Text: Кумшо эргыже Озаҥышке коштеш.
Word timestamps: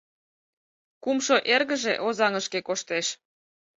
Кумшо 1.03 1.35
эргыже 1.53 1.93
Озаҥышке 2.05 2.59
коштеш. 2.67 3.07